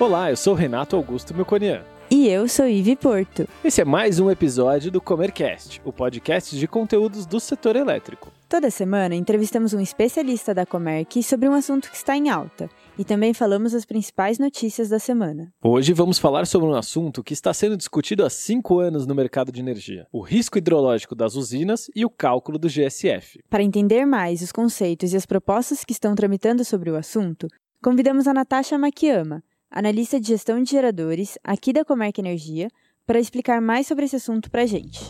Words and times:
Olá, 0.00 0.30
eu 0.30 0.36
sou 0.36 0.54
Renato 0.54 0.96
Augusto 0.96 1.34
Melconian. 1.34 1.84
E 2.10 2.26
eu 2.26 2.48
sou 2.48 2.66
Ive 2.66 2.96
Porto. 2.96 3.46
Esse 3.62 3.82
é 3.82 3.84
mais 3.84 4.18
um 4.18 4.30
episódio 4.30 4.90
do 4.90 4.98
Comercast, 4.98 5.78
o 5.84 5.92
podcast 5.92 6.58
de 6.58 6.66
conteúdos 6.66 7.26
do 7.26 7.38
setor 7.38 7.76
elétrico. 7.76 8.32
Toda 8.48 8.70
semana 8.70 9.14
entrevistamos 9.14 9.74
um 9.74 9.78
especialista 9.78 10.54
da 10.54 10.64
Comerc 10.64 11.22
sobre 11.22 11.50
um 11.50 11.52
assunto 11.52 11.90
que 11.90 11.96
está 11.98 12.16
em 12.16 12.30
alta 12.30 12.70
e 12.98 13.04
também 13.04 13.34
falamos 13.34 13.74
as 13.74 13.84
principais 13.84 14.38
notícias 14.38 14.88
da 14.88 14.98
semana. 14.98 15.52
Hoje 15.62 15.92
vamos 15.92 16.18
falar 16.18 16.46
sobre 16.46 16.70
um 16.70 16.74
assunto 16.74 17.22
que 17.22 17.34
está 17.34 17.52
sendo 17.52 17.76
discutido 17.76 18.24
há 18.24 18.30
cinco 18.30 18.78
anos 18.78 19.06
no 19.06 19.14
mercado 19.14 19.52
de 19.52 19.60
energia: 19.60 20.06
o 20.10 20.22
risco 20.22 20.56
hidrológico 20.56 21.14
das 21.14 21.34
usinas 21.34 21.90
e 21.94 22.06
o 22.06 22.10
cálculo 22.10 22.58
do 22.58 22.68
GSF. 22.68 23.40
Para 23.50 23.62
entender 23.62 24.06
mais 24.06 24.40
os 24.40 24.50
conceitos 24.50 25.12
e 25.12 25.16
as 25.18 25.26
propostas 25.26 25.84
que 25.84 25.92
estão 25.92 26.14
tramitando 26.14 26.64
sobre 26.64 26.90
o 26.90 26.96
assunto, 26.96 27.48
convidamos 27.82 28.26
a 28.26 28.32
Natasha 28.32 28.78
Makiyama, 28.78 29.42
analista 29.70 30.18
de 30.18 30.26
gestão 30.26 30.62
de 30.62 30.70
geradores 30.70 31.38
aqui 31.44 31.72
da 31.72 31.84
Comerc 31.84 32.18
Energia, 32.18 32.68
para 33.06 33.20
explicar 33.20 33.60
mais 33.60 33.86
sobre 33.86 34.04
esse 34.04 34.16
assunto 34.16 34.50
para 34.50 34.62
a 34.62 34.66
gente. 34.66 35.00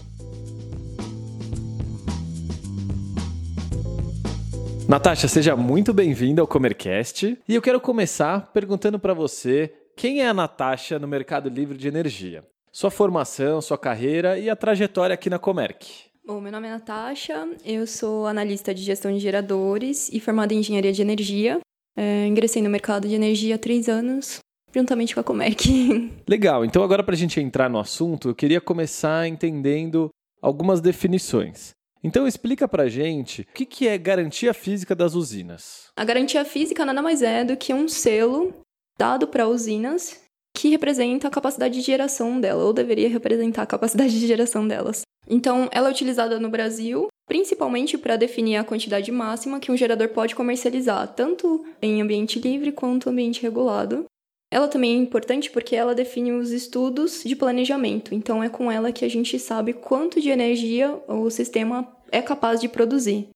Natasha, 4.89 5.29
seja 5.29 5.55
muito 5.55 5.93
bem-vinda 5.93 6.43
ao 6.43 6.49
Comercast. 6.49 7.39
E 7.49 7.55
eu 7.55 7.63
quero 7.63 7.81
começar 7.81 8.51
perguntando 8.53 8.99
para 8.99 9.15
você 9.15 9.73
quem 9.97 10.21
é 10.21 10.27
a 10.27 10.35
Natasha 10.35 10.99
no 10.99 11.07
mercado 11.07 11.49
livre 11.49 11.79
de 11.79 11.87
energia. 11.87 12.45
Sua 12.73 12.91
formação, 12.91 13.61
sua 13.61 13.79
carreira 13.79 14.37
e 14.37 14.51
a 14.51 14.57
trajetória 14.57 15.15
aqui 15.15 15.31
na 15.31 15.39
Comerc. 15.39 16.11
Bom, 16.27 16.41
meu 16.41 16.51
nome 16.51 16.67
é 16.67 16.71
Natasha, 16.71 17.49
eu 17.65 17.87
sou 17.87 18.27
analista 18.27 18.75
de 18.75 18.83
gestão 18.83 19.13
de 19.13 19.19
geradores 19.19 20.09
e 20.13 20.19
formada 20.19 20.55
em 20.55 20.59
engenharia 20.59 20.93
de 20.93 21.03
energia. 21.03 21.61
É, 21.97 22.27
ingressei 22.27 22.63
no 22.63 22.71
mercado 22.71 23.07
de 23.07 23.15
energia 23.15 23.55
há 23.55 23.59
três 23.59 23.89
anos, 23.89 24.39
juntamente 24.75 25.15
com 25.15 25.21
a 25.21 25.25
Comerc. 25.25 26.13
Legal, 26.29 26.65
então 26.65 26.83
agora 26.83 27.03
para 27.03 27.15
a 27.15 27.19
gente 27.19 27.41
entrar 27.41 27.69
no 27.69 27.79
assunto, 27.79 28.29
eu 28.29 28.35
queria 28.35 28.61
começar 28.61 29.27
entendendo 29.27 30.09
algumas 30.41 30.81
definições. 30.81 31.71
Então 32.03 32.27
explica 32.27 32.67
pra 32.67 32.89
gente 32.89 33.43
o 33.43 33.47
que, 33.53 33.67
que 33.67 33.87
é 33.87 33.99
garantia 33.99 34.55
física 34.55 34.95
das 34.95 35.15
usinas. 35.15 35.89
A 35.97 36.05
garantia 36.05 36.45
física 36.45 36.85
nada 36.85 37.03
mais 37.03 37.23
é 37.23 37.45
do 37.45 37.57
que 37.57 37.75
um 37.75 37.89
selo 37.89 38.55
dado 38.99 39.29
para 39.29 39.49
usinas 39.49 40.21
que 40.55 40.69
representa 40.69 41.29
a 41.29 41.31
capacidade 41.31 41.75
de 41.75 41.81
geração 41.81 42.41
dela, 42.41 42.65
ou 42.65 42.73
deveria 42.73 43.09
representar 43.09 43.63
a 43.63 43.67
capacidade 43.67 44.19
de 44.19 44.27
geração 44.27 44.67
delas. 44.67 45.03
Então, 45.29 45.69
ela 45.71 45.89
é 45.89 45.91
utilizada 45.93 46.41
no 46.41 46.51
Brasil 46.51 47.09
principalmente 47.31 47.97
para 47.97 48.17
definir 48.17 48.57
a 48.57 48.65
quantidade 48.65 49.13
máxima 49.13 49.61
que 49.61 49.71
um 49.71 49.77
gerador 49.77 50.09
pode 50.09 50.35
comercializar, 50.35 51.07
tanto 51.15 51.65
em 51.81 52.03
ambiente 52.03 52.41
livre 52.41 52.73
quanto 52.73 53.09
ambiente 53.09 53.41
regulado. 53.41 54.05
Ela 54.53 54.67
também 54.67 54.93
é 54.93 54.97
importante 54.97 55.51
porque 55.51 55.77
ela 55.77 55.95
define 55.95 56.33
os 56.33 56.51
estudos 56.51 57.23
de 57.25 57.37
planejamento, 57.37 58.15
então 58.15 58.43
é 58.43 58.49
com 58.49 58.71
ela 58.71 58.91
que 58.91 59.05
a 59.05 59.09
gente 59.09 59.39
sabe 59.39 59.73
quanto 59.73 60.21
de 60.21 60.29
energia 60.29 61.01
o 61.07 61.31
sistema 61.31 61.87
é 62.11 62.21
capaz 62.21 62.61
de 62.61 62.69
produzir. 62.69 63.29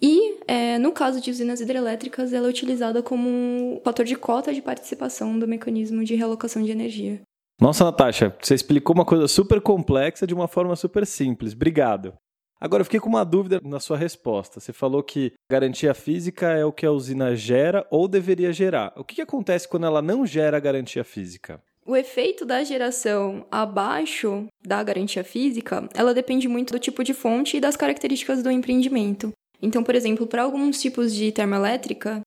E, 0.00 0.38
é, 0.46 0.78
no 0.78 0.92
caso 0.92 1.20
de 1.20 1.30
usinas 1.30 1.60
hidrelétricas, 1.60 2.32
ela 2.32 2.46
é 2.46 2.50
utilizada 2.50 3.02
como 3.02 3.28
um 3.28 3.80
fator 3.84 4.04
de 4.04 4.16
cota 4.16 4.54
de 4.54 4.62
participação 4.62 5.38
do 5.38 5.46
mecanismo 5.46 6.02
de 6.04 6.14
realocação 6.14 6.62
de 6.62 6.70
energia. 6.70 7.20
Nossa, 7.60 7.84
Natasha, 7.84 8.34
você 8.40 8.54
explicou 8.54 8.94
uma 8.94 9.04
coisa 9.04 9.28
super 9.28 9.60
complexa 9.60 10.26
de 10.26 10.32
uma 10.32 10.48
forma 10.48 10.74
super 10.74 11.06
simples. 11.06 11.52
Obrigado. 11.52 12.14
Agora, 12.60 12.82
eu 12.82 12.84
fiquei 12.84 13.00
com 13.00 13.08
uma 13.08 13.24
dúvida 13.24 13.58
na 13.64 13.80
sua 13.80 13.96
resposta. 13.96 14.60
Você 14.60 14.70
falou 14.70 15.02
que 15.02 15.32
garantia 15.50 15.94
física 15.94 16.50
é 16.50 16.62
o 16.62 16.72
que 16.72 16.84
a 16.84 16.92
usina 16.92 17.34
gera 17.34 17.86
ou 17.90 18.06
deveria 18.06 18.52
gerar. 18.52 18.92
O 18.96 19.02
que, 19.02 19.14
que 19.14 19.22
acontece 19.22 19.66
quando 19.66 19.86
ela 19.86 20.02
não 20.02 20.26
gera 20.26 20.60
garantia 20.60 21.02
física? 21.02 21.62
O 21.86 21.96
efeito 21.96 22.44
da 22.44 22.62
geração 22.62 23.46
abaixo 23.50 24.46
da 24.62 24.82
garantia 24.82 25.24
física, 25.24 25.88
ela 25.94 26.12
depende 26.12 26.46
muito 26.46 26.74
do 26.74 26.78
tipo 26.78 27.02
de 27.02 27.14
fonte 27.14 27.56
e 27.56 27.60
das 27.60 27.76
características 27.76 28.42
do 28.42 28.50
empreendimento. 28.50 29.32
Então, 29.62 29.82
por 29.82 29.94
exemplo, 29.94 30.26
para 30.26 30.42
alguns 30.42 30.80
tipos 30.80 31.14
de 31.14 31.32
termoelétrica, 31.32 32.20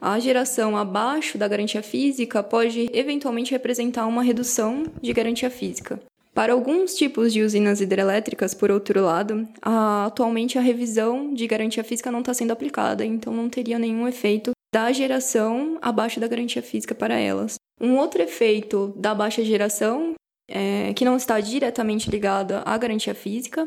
a 0.00 0.18
geração 0.18 0.76
abaixo 0.76 1.38
da 1.38 1.48
garantia 1.48 1.82
física 1.82 2.42
pode 2.42 2.90
eventualmente 2.92 3.52
representar 3.52 4.06
uma 4.06 4.22
redução 4.22 4.84
de 5.00 5.12
garantia 5.12 5.48
física. 5.48 6.00
Para 6.36 6.52
alguns 6.52 6.94
tipos 6.94 7.32
de 7.32 7.40
usinas 7.40 7.80
hidrelétricas, 7.80 8.52
por 8.52 8.70
outro 8.70 9.00
lado, 9.00 9.48
a, 9.62 10.04
atualmente 10.04 10.58
a 10.58 10.60
revisão 10.60 11.32
de 11.32 11.46
garantia 11.46 11.82
física 11.82 12.12
não 12.12 12.20
está 12.20 12.34
sendo 12.34 12.50
aplicada, 12.50 13.02
então 13.06 13.32
não 13.32 13.48
teria 13.48 13.78
nenhum 13.78 14.06
efeito 14.06 14.50
da 14.70 14.92
geração 14.92 15.78
abaixo 15.80 16.20
da 16.20 16.28
garantia 16.28 16.60
física 16.60 16.94
para 16.94 17.18
elas. 17.18 17.54
Um 17.80 17.96
outro 17.96 18.20
efeito 18.20 18.92
da 18.98 19.14
baixa 19.14 19.42
geração, 19.42 20.12
é, 20.46 20.92
que 20.92 21.06
não 21.06 21.16
está 21.16 21.40
diretamente 21.40 22.10
ligado 22.10 22.60
à 22.66 22.76
garantia 22.76 23.14
física, 23.14 23.66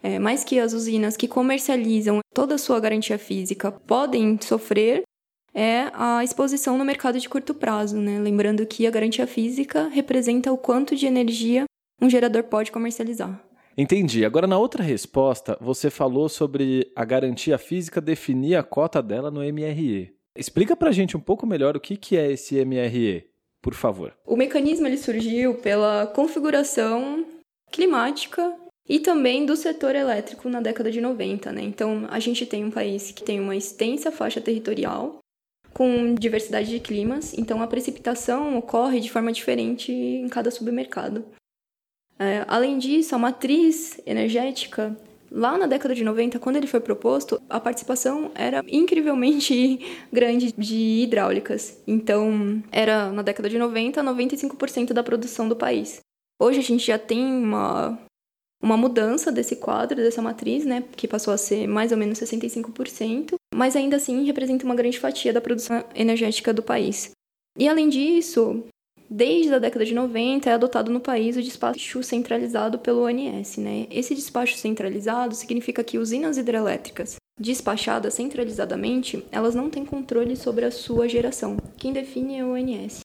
é, 0.00 0.16
mas 0.20 0.44
que 0.44 0.60
as 0.60 0.72
usinas 0.72 1.16
que 1.16 1.26
comercializam 1.26 2.20
toda 2.32 2.54
a 2.54 2.58
sua 2.58 2.78
garantia 2.78 3.18
física 3.18 3.72
podem 3.72 4.38
sofrer, 4.40 5.02
é 5.52 5.90
a 5.92 6.22
exposição 6.22 6.78
no 6.78 6.84
mercado 6.84 7.18
de 7.18 7.28
curto 7.28 7.54
prazo. 7.54 7.96
Né? 7.96 8.20
Lembrando 8.20 8.64
que 8.64 8.86
a 8.86 8.90
garantia 8.90 9.26
física 9.26 9.88
representa 9.88 10.52
o 10.52 10.56
quanto 10.56 10.94
de 10.94 11.06
energia 11.06 11.64
um 12.04 12.10
gerador 12.10 12.44
pode 12.44 12.70
comercializar. 12.70 13.42
Entendi. 13.76 14.24
Agora, 14.24 14.46
na 14.46 14.58
outra 14.58 14.82
resposta, 14.82 15.58
você 15.60 15.90
falou 15.90 16.28
sobre 16.28 16.92
a 16.94 17.04
garantia 17.04 17.58
física 17.58 18.00
definir 18.00 18.56
a 18.56 18.62
cota 18.62 19.02
dela 19.02 19.30
no 19.30 19.40
MRE. 19.40 20.12
Explica 20.36 20.76
pra 20.76 20.92
gente 20.92 21.16
um 21.16 21.20
pouco 21.20 21.46
melhor 21.46 21.76
o 21.76 21.80
que, 21.80 21.96
que 21.96 22.16
é 22.16 22.30
esse 22.30 22.62
MRE, 22.64 23.24
por 23.62 23.74
favor. 23.74 24.12
O 24.26 24.36
mecanismo 24.36 24.86
ele 24.86 24.98
surgiu 24.98 25.54
pela 25.54 26.06
configuração 26.06 27.24
climática 27.70 28.54
e 28.88 29.00
também 29.00 29.46
do 29.46 29.56
setor 29.56 29.96
elétrico 29.96 30.48
na 30.48 30.60
década 30.60 30.90
de 30.90 31.00
90, 31.00 31.50
né? 31.52 31.62
Então, 31.62 32.06
a 32.10 32.20
gente 32.20 32.46
tem 32.46 32.64
um 32.64 32.70
país 32.70 33.10
que 33.10 33.24
tem 33.24 33.40
uma 33.40 33.56
extensa 33.56 34.12
faixa 34.12 34.40
territorial 34.40 35.18
com 35.72 36.14
diversidade 36.14 36.70
de 36.70 36.78
climas, 36.78 37.36
então 37.36 37.60
a 37.60 37.66
precipitação 37.66 38.56
ocorre 38.56 39.00
de 39.00 39.10
forma 39.10 39.32
diferente 39.32 39.90
em 39.90 40.28
cada 40.28 40.50
submercado. 40.50 41.24
É, 42.18 42.44
além 42.46 42.78
disso, 42.78 43.14
a 43.14 43.18
matriz 43.18 44.00
energética, 44.06 44.96
lá 45.30 45.58
na 45.58 45.66
década 45.66 45.94
de 45.94 46.04
90, 46.04 46.38
quando 46.38 46.56
ele 46.56 46.66
foi 46.66 46.80
proposto, 46.80 47.40
a 47.50 47.58
participação 47.58 48.30
era 48.34 48.64
incrivelmente 48.68 49.80
grande 50.12 50.52
de 50.56 51.02
hidráulicas. 51.02 51.82
Então, 51.86 52.62
era 52.70 53.10
na 53.10 53.22
década 53.22 53.48
de 53.48 53.58
90, 53.58 54.02
95% 54.02 54.92
da 54.92 55.02
produção 55.02 55.48
do 55.48 55.56
país. 55.56 56.00
Hoje 56.40 56.60
a 56.60 56.62
gente 56.62 56.86
já 56.86 56.98
tem 56.98 57.24
uma, 57.24 57.98
uma 58.62 58.76
mudança 58.76 59.32
desse 59.32 59.56
quadro, 59.56 59.96
dessa 59.96 60.22
matriz, 60.22 60.64
né, 60.64 60.84
que 60.96 61.08
passou 61.08 61.34
a 61.34 61.38
ser 61.38 61.66
mais 61.66 61.90
ou 61.90 61.98
menos 61.98 62.18
65%, 62.18 63.34
mas 63.54 63.76
ainda 63.76 63.96
assim 63.96 64.24
representa 64.24 64.64
uma 64.64 64.74
grande 64.74 64.98
fatia 64.98 65.32
da 65.32 65.40
produção 65.40 65.84
energética 65.94 66.52
do 66.52 66.62
país. 66.62 67.10
E 67.56 67.68
além 67.68 67.88
disso, 67.88 68.64
Desde 69.08 69.54
a 69.54 69.58
década 69.58 69.84
de 69.84 69.94
90 69.94 70.48
é 70.48 70.52
adotado 70.54 70.90
no 70.90 71.00
país 71.00 71.36
o 71.36 71.42
despacho 71.42 72.02
centralizado 72.02 72.78
pelo 72.78 73.04
ONS. 73.04 73.58
Né? 73.58 73.86
Esse 73.90 74.14
despacho 74.14 74.56
centralizado 74.56 75.34
significa 75.34 75.84
que 75.84 75.98
usinas 75.98 76.38
hidrelétricas 76.38 77.16
despachadas 77.38 78.14
centralizadamente, 78.14 79.24
elas 79.30 79.54
não 79.54 79.68
têm 79.68 79.84
controle 79.84 80.36
sobre 80.36 80.64
a 80.64 80.70
sua 80.70 81.08
geração. 81.08 81.56
Quem 81.76 81.92
define 81.92 82.38
é 82.38 82.44
o 82.44 82.52
ONS. 82.52 83.00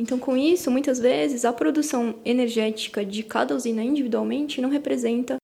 Então, 0.00 0.18
com 0.18 0.36
isso, 0.36 0.70
muitas 0.70 0.98
vezes 0.98 1.44
a 1.44 1.52
produção 1.52 2.16
energética 2.24 3.04
de 3.04 3.22
cada 3.22 3.54
usina 3.54 3.82
individualmente 3.82 4.60
não 4.60 4.68
representa 4.68 5.36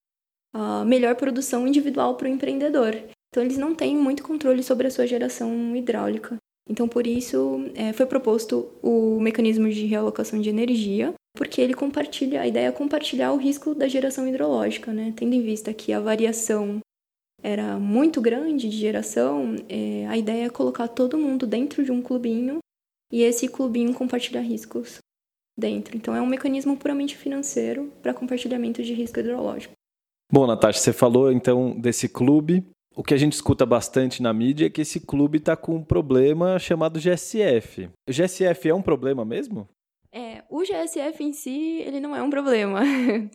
a 0.55 0.85
melhor 0.85 1.15
produção 1.17 1.67
individual 1.67 2.17
para 2.17 2.27
o 2.27 2.31
empreendedor. 2.31 2.97
Então, 3.29 3.43
eles 3.43 3.59
não 3.59 3.75
têm 3.75 3.97
muito 3.97 4.23
controle 4.23 4.63
sobre 4.63 4.87
a 4.87 4.91
sua 4.91 5.07
geração 5.07 5.77
hidráulica. 5.77 6.37
Então, 6.69 6.87
por 6.87 7.07
isso, 7.07 7.71
é, 7.75 7.93
foi 7.93 8.05
proposto 8.05 8.71
o 8.83 9.19
mecanismo 9.21 9.69
de 9.71 9.87
realocação 9.87 10.41
de 10.41 10.51
energia, 10.51 11.15
porque 11.35 11.61
ele 11.61 11.73
compartilha, 11.73 12.43
a 12.43 12.47
ideia 12.47 12.67
é 12.69 12.73
compartilhar 12.73 13.33
o 13.33 13.37
risco 13.37 13.75
da 13.75 13.89
geração 13.89 14.29
hidrológica, 14.29 14.93
né? 14.93 15.15
Tendo 15.17 15.35
em 15.35 15.43
vista 15.43 15.73
que 15.73 15.93
a 15.93 16.01
variação 16.01 16.81
era 17.43 17.79
muito 17.79 18.21
grande 18.21 18.69
de 18.69 18.77
geração, 18.77 19.57
é, 19.69 20.07
a 20.09 20.17
ideia 20.17 20.47
é 20.47 20.51
colocar 20.51 20.89
todo 20.89 21.17
mundo 21.17 21.47
dentro 21.47 21.85
de 21.85 21.93
um 21.93 22.03
clubinho 22.03 22.59
e 23.11 23.23
esse 23.23 23.49
clubinho 23.49 23.95
compartilhar 23.95 24.41
riscos 24.41 24.99
dentro. 25.57 25.97
Então, 25.97 26.15
é 26.15 26.21
um 26.21 26.27
mecanismo 26.27 26.77
puramente 26.77 27.17
financeiro 27.17 27.93
para 28.03 28.13
compartilhamento 28.13 28.83
de 28.83 28.93
risco 28.93 29.19
hidrológico. 29.21 29.73
Bom, 30.31 30.47
Natasha, 30.47 30.81
você 30.81 30.93
falou 30.93 31.33
então 31.33 31.79
desse 31.81 32.09
clube 32.09 32.63
o 32.99 33.03
que 33.05 33.15
a 33.15 33.17
gente 33.17 33.35
escuta 33.35 33.65
bastante 33.65 34.21
na 34.21 34.33
mídia 34.33 34.67
é 34.67 34.71
que 34.71 34.81
esse 34.81 34.99
clube 34.99 35.39
está 35.39 35.55
com 35.55 35.77
um 35.77 35.85
problema 35.85 36.59
chamado 36.59 36.99
GSF. 36.99 37.89
O 38.09 38.13
GSF 38.13 38.69
é 38.69 38.75
um 38.75 38.83
problema 38.83 39.25
mesmo? 39.25 39.69
É, 40.11 40.43
o 40.51 40.63
GSF 40.63 41.23
em 41.23 41.33
si, 41.33 41.81
ele 41.87 42.01
não 42.01 42.17
é 42.17 42.21
um 42.21 42.29
problema. 42.29 42.81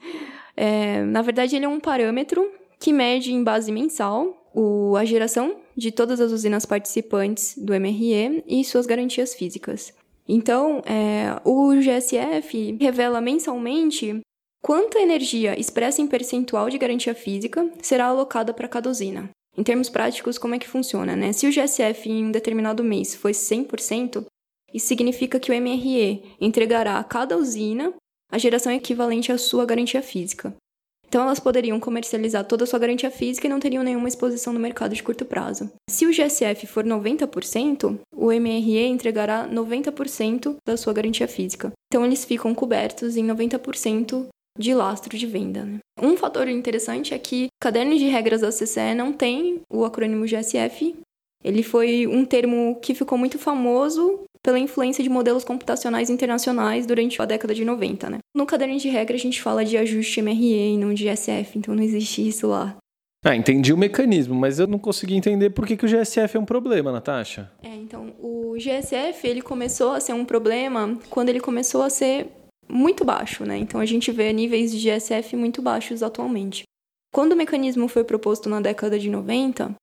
é, 0.57 1.01
na 1.03 1.21
verdade, 1.21 1.55
ele 1.55 1.63
é 1.63 1.69
um 1.69 1.79
parâmetro 1.79 2.51
que 2.77 2.91
mede 2.91 3.31
em 3.31 3.41
base 3.41 3.71
mensal 3.71 4.51
o, 4.53 4.97
a 4.97 5.05
geração 5.05 5.55
de 5.77 5.93
todas 5.93 6.19
as 6.19 6.33
usinas 6.33 6.65
participantes 6.65 7.57
do 7.57 7.71
MRE 7.71 8.43
e 8.45 8.65
suas 8.65 8.85
garantias 8.85 9.33
físicas. 9.33 9.93
Então, 10.27 10.81
é, 10.85 11.39
o 11.45 11.73
GSF 11.75 12.77
revela 12.81 13.21
mensalmente 13.21 14.19
quanta 14.61 14.99
energia 14.99 15.57
expressa 15.57 16.01
em 16.01 16.07
percentual 16.07 16.69
de 16.69 16.77
garantia 16.77 17.15
física 17.15 17.71
será 17.81 18.07
alocada 18.07 18.53
para 18.53 18.67
cada 18.67 18.89
usina. 18.89 19.29
Em 19.57 19.63
termos 19.63 19.89
práticos, 19.89 20.37
como 20.37 20.55
é 20.55 20.59
que 20.59 20.67
funciona, 20.67 21.15
né? 21.15 21.31
Se 21.31 21.47
o 21.47 21.51
GSF 21.51 22.09
em 22.09 22.25
um 22.25 22.31
determinado 22.31 22.83
mês 22.83 23.13
foi 23.13 23.31
100%, 23.31 24.25
isso 24.73 24.87
significa 24.87 25.39
que 25.39 25.51
o 25.51 25.61
MRE 25.61 26.23
entregará 26.41 26.97
a 26.97 27.03
cada 27.03 27.37
usina 27.37 27.93
a 28.31 28.37
geração 28.39 28.71
equivalente 28.71 29.31
à 29.31 29.37
sua 29.37 29.65
garantia 29.65 30.01
física. 30.01 30.55
Então, 31.07 31.21
elas 31.21 31.39
poderiam 31.39 31.79
comercializar 31.79 32.43
toda 32.43 32.63
a 32.63 32.67
sua 32.67 32.79
garantia 32.79 33.11
física 33.11 33.45
e 33.45 33.49
não 33.49 33.59
teriam 33.59 33.83
nenhuma 33.83 34.07
exposição 34.07 34.51
no 34.51 34.59
mercado 34.59 34.95
de 34.95 35.03
curto 35.03 35.23
prazo. 35.23 35.69
Se 35.87 36.07
o 36.07 36.09
GSF 36.09 36.65
for 36.65 36.83
90%, 36.83 37.99
o 38.15 38.31
MRE 38.31 38.87
entregará 38.87 39.47
90% 39.47 40.55
da 40.65 40.75
sua 40.75 40.91
garantia 40.91 41.27
física. 41.27 41.71
Então, 41.85 42.03
eles 42.03 42.25
ficam 42.25 42.55
cobertos 42.55 43.15
em 43.15 43.23
90% 43.27 44.25
de 44.57 44.73
lastro 44.73 45.17
de 45.17 45.25
venda. 45.25 45.63
Né? 45.63 45.79
Um 46.01 46.15
fator 46.17 46.47
interessante 46.47 47.13
é 47.13 47.19
que 47.19 47.47
cadernos 47.61 47.99
de 47.99 48.07
regras 48.07 48.41
da 48.41 48.49
CCE 48.49 48.93
não 48.95 49.13
tem 49.13 49.61
o 49.71 49.83
acrônimo 49.83 50.25
GSF. 50.25 50.95
Ele 51.43 51.63
foi 51.63 52.07
um 52.07 52.23
termo 52.23 52.79
que 52.81 52.95
ficou 52.95 53.17
muito 53.17 53.37
famoso 53.37 54.21
pela 54.41 54.59
influência 54.59 55.03
de 55.03 55.09
modelos 55.09 55.43
computacionais 55.43 56.09
internacionais 56.09 56.85
durante 56.85 57.21
a 57.21 57.25
década 57.25 57.53
de 57.53 57.63
90, 57.63 58.09
né? 58.09 58.17
No 58.35 58.45
caderno 58.45 58.77
de 58.77 58.89
regra 58.89 59.15
a 59.15 59.19
gente 59.19 59.41
fala 59.41 59.63
de 59.63 59.77
ajuste 59.77 60.21
MRE 60.21 60.73
e 60.73 60.77
não 60.77 60.93
de 60.93 61.05
GSF, 61.05 61.57
então 61.57 61.73
não 61.73 61.83
existe 61.83 62.27
isso 62.27 62.47
lá. 62.47 62.75
Ah, 63.25 63.37
entendi 63.37 63.71
o 63.71 63.77
mecanismo, 63.77 64.35
mas 64.35 64.59
eu 64.59 64.67
não 64.67 64.77
consegui 64.77 65.15
entender 65.15 65.51
por 65.51 65.65
que, 65.65 65.77
que 65.77 65.85
o 65.85 65.87
GSF 65.87 66.35
é 66.35 66.39
um 66.39 66.43
problema, 66.43 66.91
Natasha. 66.91 67.49
É, 67.63 67.73
então, 67.73 68.13
o 68.19 68.55
GSF, 68.57 69.25
ele 69.25 69.41
começou 69.41 69.93
a 69.93 70.01
ser 70.01 70.11
um 70.11 70.25
problema 70.25 70.99
quando 71.09 71.29
ele 71.29 71.39
começou 71.39 71.83
a 71.83 71.89
ser 71.89 72.27
muito 72.67 73.03
baixo, 73.05 73.45
né? 73.45 73.57
Então 73.57 73.79
a 73.79 73.85
gente 73.85 74.11
vê 74.11 74.31
níveis 74.31 74.71
de 74.71 74.89
GSF 74.89 75.35
muito 75.35 75.61
baixos 75.61 76.03
atualmente. 76.03 76.63
Quando 77.13 77.33
o 77.33 77.35
mecanismo 77.35 77.87
foi 77.87 78.03
proposto 78.03 78.49
na 78.49 78.59
década 78.59 78.97
de 78.97 79.09
90, 79.09 79.75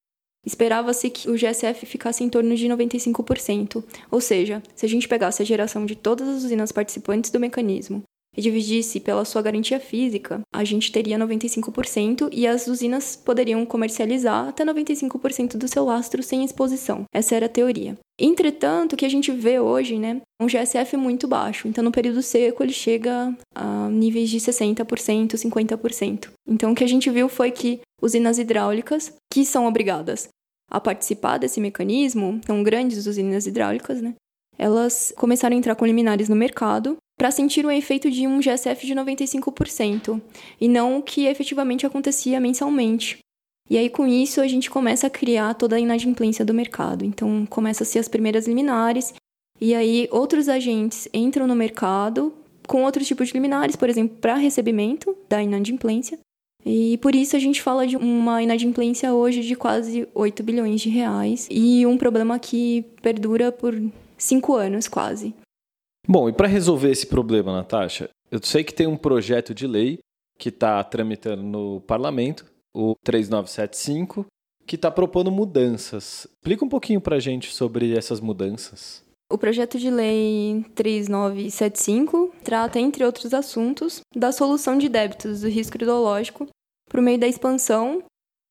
Esperava-se 0.43 1.07
que 1.11 1.29
o 1.29 1.35
GSF 1.35 1.85
ficasse 1.85 2.23
em 2.23 2.29
torno 2.29 2.55
de 2.55 2.67
95%, 2.67 3.83
ou 4.09 4.19
seja, 4.19 4.63
se 4.73 4.83
a 4.87 4.89
gente 4.89 5.07
pegasse 5.07 5.39
a 5.39 5.45
geração 5.45 5.85
de 5.85 5.95
todas 5.95 6.27
as 6.27 6.43
usinas 6.43 6.71
participantes 6.71 7.29
do 7.29 7.39
mecanismo 7.39 8.03
e 8.35 8.41
dividisse 8.41 8.99
pela 8.99 9.25
sua 9.25 9.41
garantia 9.41 9.79
física, 9.79 10.41
a 10.53 10.63
gente 10.63 10.91
teria 10.91 11.17
95% 11.17 12.29
e 12.31 12.47
as 12.47 12.67
usinas 12.67 13.15
poderiam 13.15 13.65
comercializar 13.65 14.47
até 14.47 14.63
95% 14.63 15.57
do 15.57 15.67
seu 15.67 15.85
lastro 15.85 16.23
sem 16.23 16.43
exposição. 16.43 17.03
Essa 17.13 17.35
era 17.35 17.45
a 17.47 17.49
teoria. 17.49 17.97
Entretanto, 18.19 18.93
o 18.93 18.97
que 18.97 19.05
a 19.05 19.09
gente 19.09 19.31
vê 19.31 19.59
hoje, 19.59 19.97
né, 19.97 20.21
um 20.39 20.45
GSF 20.45 20.95
muito 20.95 21.27
baixo. 21.27 21.67
Então, 21.67 21.83
no 21.83 21.91
período 21.91 22.21
seco, 22.21 22.63
ele 22.63 22.73
chega 22.73 23.35
a 23.55 23.89
níveis 23.89 24.29
de 24.29 24.37
60%, 24.39 25.33
50%. 25.35 26.29
Então, 26.47 26.71
o 26.71 26.75
que 26.75 26.83
a 26.83 26.87
gente 26.87 27.09
viu 27.09 27.27
foi 27.27 27.51
que 27.51 27.81
usinas 28.01 28.37
hidráulicas, 28.37 29.13
que 29.31 29.43
são 29.43 29.65
obrigadas 29.65 30.29
a 30.69 30.79
participar 30.79 31.37
desse 31.37 31.59
mecanismo, 31.59 32.39
são 32.45 32.63
grandes 32.63 33.05
usinas 33.05 33.45
hidráulicas, 33.45 34.01
né? 34.01 34.13
Elas 34.57 35.11
começaram 35.17 35.55
a 35.55 35.59
entrar 35.59 35.75
com 35.75 35.85
liminares 35.85 36.29
no 36.29 36.35
mercado 36.35 36.95
para 37.21 37.29
sentir 37.29 37.63
o 37.67 37.69
efeito 37.69 38.09
de 38.09 38.25
um 38.25 38.39
GSF 38.39 38.83
de 38.83 38.95
95%, 38.95 40.19
e 40.59 40.67
não 40.67 40.97
o 40.97 41.03
que 41.03 41.27
efetivamente 41.27 41.85
acontecia 41.85 42.39
mensalmente. 42.39 43.19
E 43.69 43.77
aí, 43.77 43.91
com 43.91 44.07
isso, 44.07 44.41
a 44.41 44.47
gente 44.47 44.71
começa 44.71 45.05
a 45.05 45.09
criar 45.09 45.53
toda 45.53 45.75
a 45.75 45.79
inadimplência 45.79 46.43
do 46.43 46.51
mercado. 46.51 47.05
Então, 47.05 47.45
começa 47.45 47.83
a 47.83 47.85
ser 47.85 47.99
as 47.99 48.07
primeiras 48.07 48.47
liminares, 48.47 49.13
e 49.61 49.75
aí 49.75 50.07
outros 50.09 50.49
agentes 50.49 51.07
entram 51.13 51.45
no 51.45 51.55
mercado 51.55 52.33
com 52.65 52.85
outros 52.85 53.05
tipos 53.07 53.27
de 53.27 53.35
liminares, 53.35 53.75
por 53.75 53.87
exemplo, 53.87 54.17
para 54.19 54.33
recebimento 54.33 55.15
da 55.29 55.43
inadimplência. 55.43 56.17
E 56.65 56.97
por 57.03 57.13
isso 57.13 57.35
a 57.35 57.39
gente 57.39 57.61
fala 57.61 57.85
de 57.85 57.97
uma 57.97 58.41
inadimplência 58.41 59.13
hoje 59.13 59.43
de 59.43 59.55
quase 59.55 60.07
8 60.15 60.41
bilhões 60.41 60.81
de 60.81 60.89
reais 60.89 61.47
e 61.51 61.85
um 61.85 61.99
problema 61.99 62.39
que 62.39 62.83
perdura 62.99 63.51
por 63.51 63.79
cinco 64.17 64.55
anos 64.55 64.87
quase. 64.87 65.35
Bom, 66.07 66.27
e 66.27 66.33
para 66.33 66.47
resolver 66.47 66.89
esse 66.89 67.05
problema, 67.05 67.53
Natasha, 67.53 68.09
eu 68.31 68.39
sei 68.41 68.63
que 68.63 68.73
tem 68.73 68.87
um 68.87 68.97
projeto 68.97 69.53
de 69.53 69.67
lei 69.67 69.99
que 70.37 70.49
está 70.49 70.83
tramitando 70.83 71.43
no 71.43 71.81
parlamento, 71.81 72.45
o 72.73 72.95
3975, 73.03 74.25
que 74.65 74.75
está 74.75 74.89
propondo 74.89 75.31
mudanças. 75.31 76.27
Explica 76.37 76.65
um 76.65 76.69
pouquinho 76.69 77.01
para 77.01 77.17
a 77.17 77.19
gente 77.19 77.53
sobre 77.53 77.95
essas 77.95 78.19
mudanças. 78.19 79.03
O 79.31 79.37
projeto 79.37 79.79
de 79.79 79.89
lei 79.89 80.65
3975 80.75 82.33
trata, 82.43 82.79
entre 82.79 83.05
outros 83.05 83.33
assuntos, 83.33 84.01
da 84.15 84.31
solução 84.31 84.77
de 84.77 84.89
débitos 84.89 85.41
do 85.41 85.47
risco 85.47 85.77
hidrológico 85.77 86.47
por 86.89 87.01
meio 87.01 87.19
da 87.19 87.27
expansão 87.27 88.03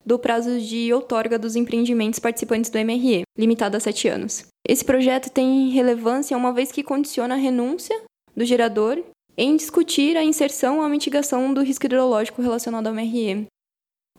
do 0.05 0.17
prazo 0.17 0.59
de 0.59 0.91
outorga 0.93 1.37
dos 1.37 1.55
empreendimentos 1.55 2.19
participantes 2.19 2.69
do 2.69 2.79
MRE, 2.79 3.23
limitado 3.37 3.77
a 3.77 3.79
sete 3.79 4.07
anos. 4.07 4.45
Esse 4.67 4.83
projeto 4.83 5.29
tem 5.29 5.69
relevância 5.69 6.37
uma 6.37 6.53
vez 6.53 6.71
que 6.71 6.83
condiciona 6.83 7.35
a 7.35 7.37
renúncia 7.37 7.99
do 8.35 8.45
gerador 8.45 9.03
em 9.37 9.55
discutir 9.55 10.17
a 10.17 10.23
inserção 10.23 10.77
ou 10.77 10.83
a 10.83 10.89
mitigação 10.89 11.53
do 11.53 11.63
risco 11.63 11.85
hidrológico 11.85 12.41
relacionado 12.41 12.87
ao 12.87 12.93
MRE. 12.93 13.47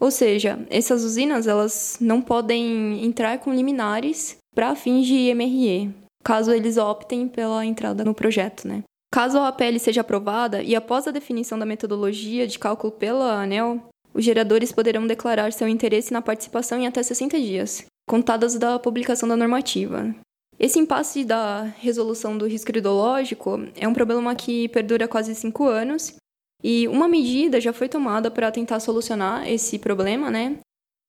Ou 0.01 0.11
seja, 0.11 0.59
essas 0.69 1.05
usinas 1.05 1.47
elas 1.47 1.99
não 2.01 2.21
podem 2.21 3.05
entrar 3.05 3.39
com 3.39 3.55
liminares 3.55 4.37
para 4.55 4.75
fins 4.75 5.07
de 5.07 5.33
MRE, 5.35 5.95
caso 6.25 6.53
eles 6.53 6.77
optem 6.77 7.29
pela 7.29 7.65
entrada 7.65 8.05
no 8.05 8.15
projeto, 8.15 8.67
né? 8.67 8.83
Caso 9.13 9.39
a 9.39 9.49
APL 9.49 9.79
seja 9.79 10.01
aprovada 10.01 10.63
e 10.63 10.75
após 10.75 11.07
a 11.07 11.11
definição 11.11 11.59
da 11.59 11.67
metodologia 11.67 12.47
de 12.47 12.59
cálculo 12.59 12.93
pela 12.93 13.43
ANEL, 13.43 13.81
os 14.15 14.25
geradores 14.25 14.73
poderão 14.73 15.07
declarar 15.07 15.53
seu 15.53 15.69
interesse 15.69 16.13
na 16.13 16.23
participação 16.23 16.81
em 16.81 16.87
até 16.87 17.03
60 17.03 17.39
dias, 17.41 17.85
contadas 18.09 18.59
da 18.59 18.79
publicação 18.79 19.29
da 19.29 19.37
normativa. 19.37 20.15
Esse 20.59 20.79
impasse 20.79 21.25
da 21.25 21.63
resolução 21.63 22.37
do 22.37 22.47
risco 22.47 22.71
hidrológico 22.71 23.59
é 23.75 23.89
um 23.89 23.95
problema 23.95 24.35
que 24.35 24.69
perdura 24.69 25.09
quase 25.09 25.35
cinco 25.35 25.67
anos 25.67 26.15
e 26.63 26.87
uma 26.89 27.09
medida 27.09 27.61
já 27.61 27.73
foi 27.73 27.89
tomada 27.89 28.31
para 28.31 28.53
tentar 28.53 28.79
solucionar 28.79 29.49
esse 29.49 29.79
problema, 29.79 30.31
né? 30.31 30.59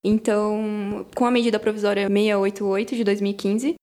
Então, 0.03 1.05
com 1.15 1.25
a 1.25 1.31
medida 1.31 1.59
provisória 1.59 2.07
688 2.07 2.95
de 2.95 3.03
2015, 3.03 3.75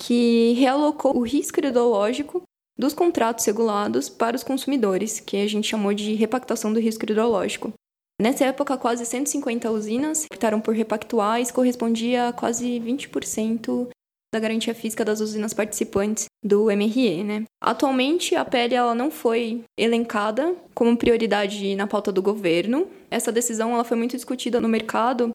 que 0.00 0.52
realocou 0.52 1.16
o 1.16 1.22
risco 1.22 1.58
hidrológico 1.58 2.42
dos 2.78 2.92
contratos 2.92 3.44
regulados 3.44 4.08
para 4.08 4.36
os 4.36 4.44
consumidores, 4.44 5.20
que 5.20 5.36
a 5.36 5.46
gente 5.48 5.68
chamou 5.68 5.94
de 5.94 6.14
repactação 6.14 6.72
do 6.72 6.80
risco 6.80 7.04
hidrológico. 7.04 7.72
Nessa 8.20 8.44
época, 8.44 8.76
quase 8.76 9.04
150 9.04 9.70
usinas 9.70 10.24
optaram 10.26 10.60
por 10.60 10.74
repactuar, 10.74 11.40
isso 11.40 11.52
correspondia 11.52 12.28
a 12.28 12.32
quase 12.32 12.80
20% 12.80 13.88
da 14.32 14.40
garantia 14.40 14.74
física 14.74 15.04
das 15.04 15.20
usinas 15.20 15.54
participantes 15.54 16.26
do 16.44 16.70
MRE, 16.70 17.22
né? 17.22 17.44
Atualmente, 17.62 18.34
a 18.34 18.44
PL 18.44 18.74
ela 18.74 18.94
não 18.94 19.10
foi 19.10 19.62
elencada 19.78 20.56
como 20.74 20.96
prioridade 20.96 21.74
na 21.76 21.86
pauta 21.86 22.10
do 22.10 22.22
governo. 22.22 22.88
Essa 23.10 23.30
decisão 23.30 23.72
ela 23.74 23.84
foi 23.84 23.96
muito 23.96 24.16
discutida 24.16 24.60
no 24.60 24.68
mercado, 24.68 25.30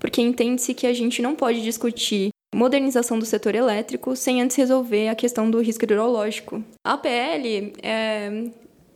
porque 0.00 0.20
entende-se 0.20 0.74
que 0.74 0.86
a 0.86 0.92
gente 0.92 1.20
não 1.22 1.34
pode 1.34 1.62
discutir 1.62 2.30
modernização 2.54 3.18
do 3.18 3.26
setor 3.26 3.54
elétrico 3.56 4.14
sem 4.14 4.40
antes 4.40 4.56
resolver 4.56 5.08
a 5.08 5.16
questão 5.16 5.50
do 5.50 5.60
risco 5.60 5.84
hidrológico. 5.84 6.62
A 6.86 6.96
PL 6.96 7.72
é 7.82 8.50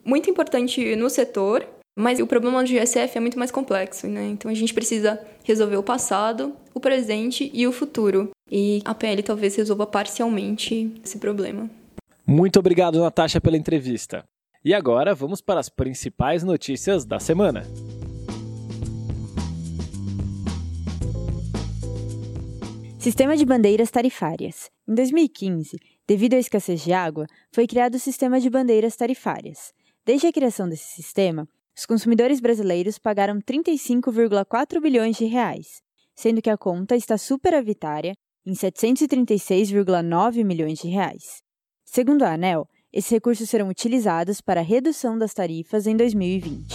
muito 0.05 0.31
importante 0.31 0.95
no 0.95 1.11
setor, 1.11 1.67
mas 1.99 2.21
o 2.21 2.29
problema 2.29 2.63
do 2.63 2.71
GSF 2.71 3.19
é 3.19 3.21
muito 3.21 3.37
mais 3.37 3.51
complexo, 3.51 4.07
né? 4.07 4.29
Então 4.29 4.49
a 4.49 4.55
gente 4.55 4.73
precisa 4.73 5.21
resolver 5.43 5.77
o 5.77 5.83
passado, 5.83 6.55
o 6.73 6.79
presente 6.79 7.51
e 7.53 7.67
o 7.67 7.73
futuro. 7.73 8.31
E 8.49 8.81
a 8.85 8.95
PL 8.95 9.21
talvez 9.21 9.57
resolva 9.57 9.85
parcialmente 9.85 10.93
esse 11.05 11.19
problema. 11.19 11.69
Muito 12.25 12.57
obrigado, 12.61 13.01
Natasha, 13.01 13.41
pela 13.41 13.57
entrevista. 13.57 14.25
E 14.65 14.73
agora 14.73 15.13
vamos 15.13 15.41
para 15.41 15.59
as 15.59 15.69
principais 15.69 16.45
notícias 16.45 17.05
da 17.05 17.19
semana. 17.19 17.65
Sistema 22.97 23.37
de 23.37 23.45
bandeiras 23.45 23.91
tarifárias. 23.91 24.71
Em 24.89 24.95
2015, 24.95 25.77
devido 26.07 26.35
à 26.35 26.39
escassez 26.39 26.81
de 26.81 26.93
água, 26.93 27.27
foi 27.51 27.67
criado 27.67 27.97
o 27.97 27.99
sistema 27.99 28.39
de 28.39 28.49
bandeiras 28.49 28.95
tarifárias. 28.95 29.73
Desde 30.07 30.29
a 30.29 30.33
criação 30.33 30.69
desse 30.69 30.95
sistema, 30.95 31.49
os 31.79 31.87
consumidores 31.87 32.41
brasileiros 32.41 32.99
pagaram 32.99 33.41
35,4 33.41 34.81
bilhões 34.81 35.17
de 35.17 35.27
reais, 35.27 35.81
sendo 36.13 36.43
que 36.43 36.51
a 36.51 36.59
conta 36.59 36.97
está 36.97 37.17
superavitária 37.17 38.15
em 38.45 38.53
736,9 38.53 40.43
milhões 40.43 40.81
de 40.81 40.89
reais. 40.89 41.41
Segundo 41.85 42.25
a 42.25 42.33
ANEL, 42.33 42.67
esses 42.93 43.09
recursos 43.13 43.49
serão 43.49 43.69
utilizados 43.69 44.41
para 44.41 44.59
a 44.59 44.65
redução 44.65 45.17
das 45.17 45.33
tarifas 45.33 45.87
em 45.87 45.97
2020. 45.97 46.67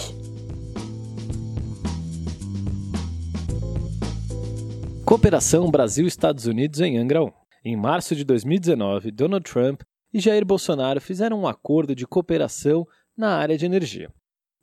Cooperação 5.04 5.70
Brasil-Estados 5.70 6.46
Unidos 6.46 6.80
em 6.80 6.96
Angra 6.96 7.22
1. 7.22 7.30
Em 7.66 7.76
março 7.76 8.16
de 8.16 8.24
2019, 8.24 9.10
Donald 9.10 9.44
Trump 9.44 9.82
e 10.14 10.18
Jair 10.18 10.46
Bolsonaro 10.46 10.98
fizeram 10.98 11.42
um 11.42 11.46
acordo 11.46 11.94
de 11.94 12.06
cooperação 12.06 12.86
na 13.14 13.36
área 13.36 13.58
de 13.58 13.66
energia. 13.66 14.10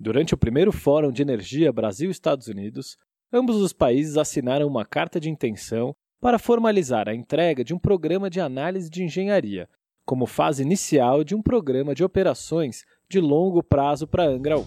Durante 0.03 0.34
o 0.34 0.38
primeiro 0.38 0.72
Fórum 0.72 1.12
de 1.12 1.22
Energia 1.22 1.72
Brasil-Estados 1.72 2.48
Unidos, 2.48 2.98
ambos 3.31 3.58
os 3.58 3.72
países 3.72 4.17
assinaram 4.17 4.65
uma 4.67 4.84
carta 4.84 5.20
de 5.20 5.29
intenção 5.29 5.96
para 6.20 6.39
formalizar 6.39 7.08
a 7.08 7.13
entrega 7.13 7.63
de 7.63 7.72
um 7.72 7.77
programa 7.77 8.27
de 8.27 8.41
análise 8.41 8.89
de 8.89 9.03
engenharia, 9.03 9.70
como 10.03 10.25
fase 10.25 10.63
inicial 10.63 11.24
de 11.24 11.36
um 11.36 11.41
programa 11.43 11.93
de 11.93 12.03
operações 12.03 12.84
de 13.08 13.20
longo 13.20 13.62
prazo 13.62 14.08
para 14.08 14.25
Angra 14.25 14.58
1. 14.58 14.65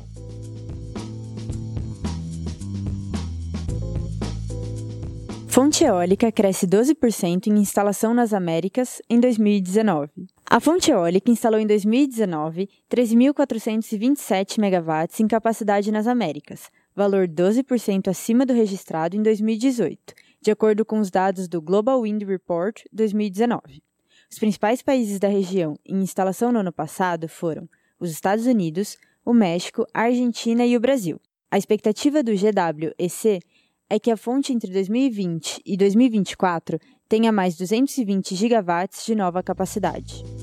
Fonte 5.49 5.83
eólica 5.83 6.31
cresce 6.31 6.65
12% 6.65 7.49
em 7.49 7.59
instalação 7.59 8.15
nas 8.15 8.33
Américas 8.33 9.03
em 9.11 9.19
2019. 9.19 10.13
A 10.47 10.61
fonte 10.61 10.91
eólica 10.91 11.31
instalou 11.31 11.59
em 11.59 11.67
2019 11.67 12.69
3.427 12.91 14.61
megawatts 14.61 15.19
em 15.19 15.27
capacidade 15.27 15.91
nas 15.91 16.07
Américas, 16.07 16.71
valor 16.95 17.27
12% 17.27 18.09
acima 18.09 18.45
do 18.45 18.53
registrado 18.53 19.17
em 19.17 19.23
2018, 19.23 19.99
de 20.43 20.51
acordo 20.51 20.85
com 20.85 21.01
os 21.01 21.11
dados 21.11 21.49
do 21.49 21.63
Global 21.63 22.03
Wind 22.03 22.23
Report 22.25 22.83
2019. 22.93 23.83
Os 24.31 24.39
principais 24.39 24.83
países 24.83 25.19
da 25.19 25.29
região 25.29 25.79
em 25.85 26.03
instalação 26.03 26.53
no 26.53 26.59
ano 26.59 26.73
passado 26.73 27.27
foram 27.27 27.67
os 27.99 28.11
Estados 28.11 28.45
Unidos, 28.45 28.99
o 29.25 29.33
México, 29.33 29.87
a 29.95 30.03
Argentina 30.03 30.67
e 30.67 30.77
o 30.77 30.81
Brasil. 30.81 31.19
A 31.51 31.57
expectativa 31.57 32.23
do 32.23 32.33
GWEC 32.33 33.41
é 33.89 33.99
que 33.99 34.11
a 34.11 34.17
fonte 34.17 34.53
entre 34.53 34.71
2020 34.71 35.63
e 35.65 35.77
2024 35.77 36.79
tenha 37.09 37.31
mais 37.31 37.57
220 37.57 38.35
gigawatts 38.35 39.05
de 39.05 39.15
nova 39.15 39.43
capacidade. 39.43 40.34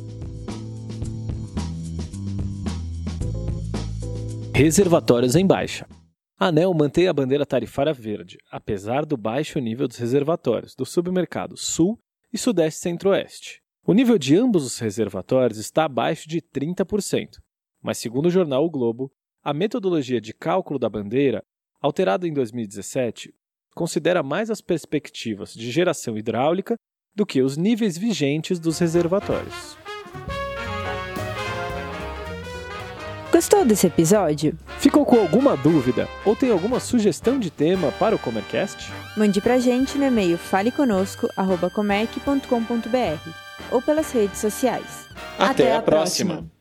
Reservatórios 4.53 5.36
em 5.36 5.48
baixa. 5.48 5.88
A 6.38 6.48
ANEL 6.48 6.74
mantém 6.74 7.08
a 7.08 7.13
bandeira 7.13 7.46
tarifária 7.46 7.93
verde, 7.93 8.38
apesar 8.51 9.05
do 9.05 9.15
baixo 9.15 9.60
nível 9.60 9.88
dos 9.88 9.98
reservatórios 9.98 10.75
do 10.75 10.86
submercado 10.86 11.55
Sul 11.55 11.98
e 12.31 12.38
Sudeste 12.38 12.81
Centro-Oeste. 12.81 13.62
O 13.86 13.93
nível 13.93 14.17
de 14.17 14.36
ambos 14.36 14.65
os 14.65 14.77
reservatórios 14.77 15.58
está 15.58 15.86
abaixo 15.86 16.27
de 16.27 16.41
30%, 16.41 17.38
mas, 17.81 17.98
segundo 17.98 18.27
o 18.27 18.29
jornal 18.29 18.65
O 18.65 18.70
Globo, 18.70 19.12
a 19.41 19.53
metodologia 19.53 20.20
de 20.20 20.34
cálculo 20.34 20.77
da 20.77 20.89
bandeira, 20.89 21.41
alterada 21.81 22.27
em 22.27 22.34
2017, 22.34 23.34
considera 23.74 24.22
mais 24.22 24.51
as 24.51 24.62
perspectivas 24.62 25.53
de 25.53 25.72
geração 25.72 26.17
hidráulica 26.17 26.75
do 27.15 27.25
que 27.25 27.41
os 27.41 27.58
níveis 27.58 27.98
vigentes 27.98 28.60
dos 28.60 28.77
reservatórios. 28.79 29.81
Gostou 33.42 33.66
desse 33.66 33.88
episódio? 33.88 34.56
Ficou 34.78 35.04
com 35.04 35.18
alguma 35.18 35.58
dúvida 35.58 36.08
ou 36.24 36.36
tem 36.36 36.52
alguma 36.52 36.80
sugestão 36.80 37.40
de 37.40 37.50
tema 37.50 37.92
para 37.94 38.16
o 38.16 38.20
Comercast? 38.20 38.94
Mande 39.18 39.42
pra 39.42 39.58
gente 39.58 39.98
no 39.98 40.06
e-mail 40.06 40.38
faleconosco.comerc.com.br 40.38 43.30
ou 43.72 43.82
pelas 43.82 44.12
redes 44.12 44.40
sociais. 44.40 45.08
Até, 45.40 45.64
Até 45.64 45.76
a 45.76 45.82
próxima. 45.82 46.36
próxima. 46.36 46.52